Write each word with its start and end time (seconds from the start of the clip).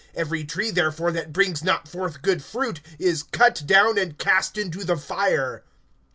Every 0.15 0.43
tree 0.45 0.71
therefore, 0.71 1.11
that 1.11 1.31
brings 1.31 1.63
not 1.63 1.87
forth 1.87 2.23
good 2.23 2.43
fruit, 2.43 2.81
is 2.97 3.21
cut 3.21 3.61
down 3.67 3.99
and 3.99 4.17
cast 4.17 4.57
into 4.57 4.83
the 4.83 4.97
fire. 4.97 5.63